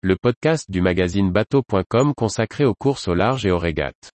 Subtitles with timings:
[0.00, 4.12] le podcast du magazine bateau.com consacré aux courses au large et aux régates.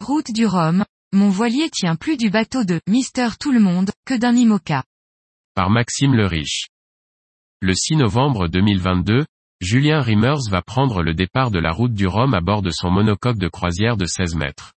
[0.00, 4.14] Route du Rhum, mon voilier tient plus du bateau de Mister Tout le Monde que
[4.14, 4.84] d'un IMOCA.
[5.54, 6.66] Par Maxime le Riche.
[7.60, 9.24] Le 6 novembre 2022,
[9.62, 12.90] Julien Riemers va prendre le départ de la route du Rhum à bord de son
[12.90, 14.72] monocoque de croisière de 16 mètres.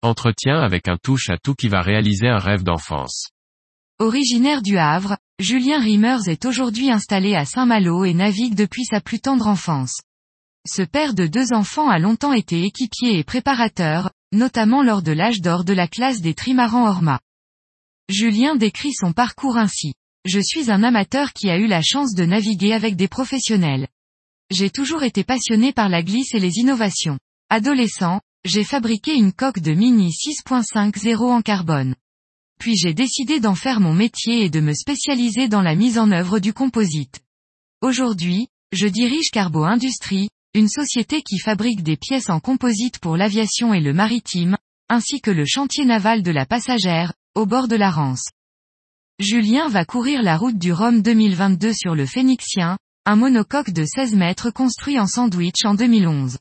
[0.00, 3.30] Entretien avec un touche à tout qui va réaliser un rêve d'enfance.
[3.98, 9.18] Originaire du Havre, Julien Riemers est aujourd'hui installé à Saint-Malo et navigue depuis sa plus
[9.18, 10.00] tendre enfance.
[10.68, 15.40] Ce père de deux enfants a longtemps été équipier et préparateur, notamment lors de l'âge
[15.40, 17.18] d'or de la classe des trimarans Orma.
[18.08, 19.94] Julien décrit son parcours ainsi.
[20.26, 23.88] Je suis un amateur qui a eu la chance de naviguer avec des professionnels.
[24.52, 27.18] J'ai toujours été passionné par la glisse et les innovations.
[27.48, 31.94] Adolescent, j'ai fabriqué une coque de Mini 6.50 en carbone.
[32.60, 36.12] Puis j'ai décidé d'en faire mon métier et de me spécialiser dans la mise en
[36.12, 37.20] œuvre du composite.
[37.80, 43.72] Aujourd'hui, je dirige Carbo Industrie, une société qui fabrique des pièces en composite pour l'aviation
[43.72, 44.58] et le maritime,
[44.90, 48.28] ainsi que le chantier naval de la passagère, au bord de la Rance.
[49.18, 54.14] Julien va courir la route du Rhum 2022 sur le Phénixien, un monocoque de 16
[54.14, 56.38] mètres construit en sandwich en 2011.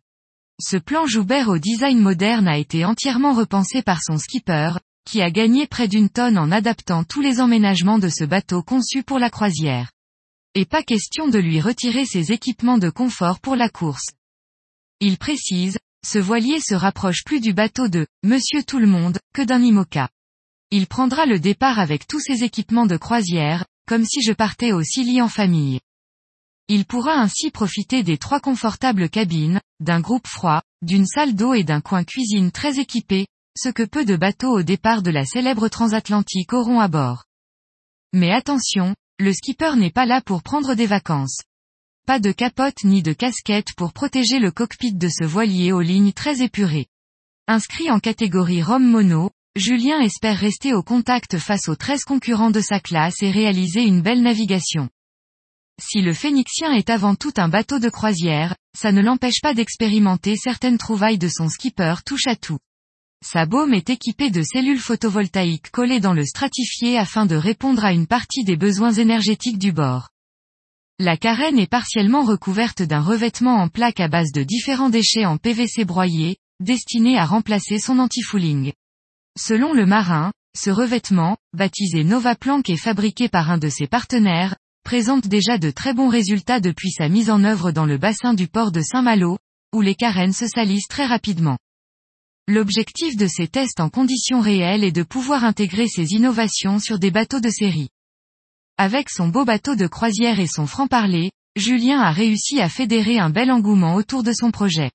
[0.62, 4.74] Ce plan Joubert au design moderne a été entièrement repensé par son skipper,
[5.04, 9.02] qui a gagné près d'une tonne en adaptant tous les emménagements de ce bateau conçu
[9.02, 9.92] pour la croisière.
[10.54, 14.12] Et pas question de lui retirer ses équipements de confort pour la course.
[15.00, 19.42] Il précise, ce voilier se rapproche plus du bateau de Monsieur Tout le Monde que
[19.42, 20.10] d'un IMOCA.
[20.70, 24.84] Il prendra le départ avec tous ses équipements de croisière, comme si je partais au
[24.84, 25.80] Silly en famille.
[26.74, 31.66] Il pourra ainsi profiter des trois confortables cabines, d'un groupe froid, d'une salle d'eau et
[31.66, 35.68] d'un coin cuisine très équipé, ce que peu de bateaux au départ de la célèbre
[35.68, 37.26] transatlantique auront à bord.
[38.14, 41.42] Mais attention, le skipper n'est pas là pour prendre des vacances.
[42.08, 46.14] Pas de capote ni de casquette pour protéger le cockpit de ce voilier aux lignes
[46.14, 46.88] très épurées.
[47.50, 52.62] Inscrit en catégorie Rome Mono, Julien espère rester au contact face aux 13 concurrents de
[52.62, 54.88] sa classe et réaliser une belle navigation.
[55.84, 60.36] Si le Phénixien est avant tout un bateau de croisière, ça ne l'empêche pas d'expérimenter
[60.36, 62.60] certaines trouvailles de son skipper touche à tout.
[63.26, 67.94] Sa baume est équipée de cellules photovoltaïques collées dans le stratifié afin de répondre à
[67.94, 70.10] une partie des besoins énergétiques du bord.
[71.00, 75.38] La carène est partiellement recouverte d'un revêtement en plaque à base de différents déchets en
[75.38, 78.72] PVC broyé, destiné à remplacer son anti-fouling.
[79.36, 84.56] Selon le marin, ce revêtement, baptisé Nova Plank et fabriqué par un de ses partenaires,
[84.84, 88.48] présente déjà de très bons résultats depuis sa mise en œuvre dans le bassin du
[88.48, 89.38] port de Saint-Malo,
[89.74, 91.58] où les carènes se salissent très rapidement.
[92.48, 97.12] L'objectif de ces tests en conditions réelles est de pouvoir intégrer ces innovations sur des
[97.12, 97.90] bateaux de série.
[98.78, 103.30] Avec son beau bateau de croisière et son franc-parler, Julien a réussi à fédérer un
[103.30, 104.92] bel engouement autour de son projet.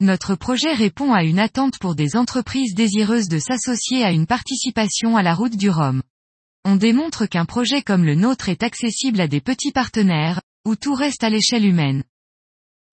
[0.00, 5.16] Notre projet répond à une attente pour des entreprises désireuses de s'associer à une participation
[5.16, 6.02] à la route du Rhum.
[6.64, 10.94] On démontre qu'un projet comme le nôtre est accessible à des petits partenaires, où tout
[10.94, 12.04] reste à l'échelle humaine.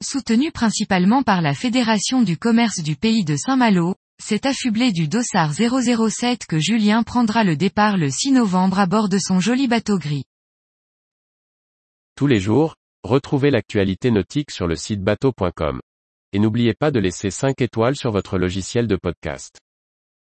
[0.03, 5.53] Soutenu principalement par la Fédération du commerce du pays de Saint-Malo, c'est affublé du Dossard
[5.53, 9.97] 007 que Julien prendra le départ le 6 novembre à bord de son joli bateau
[9.97, 10.23] gris.
[12.15, 15.79] Tous les jours, retrouvez l'actualité nautique sur le site bateau.com.
[16.33, 19.59] Et n'oubliez pas de laisser 5 étoiles sur votre logiciel de podcast.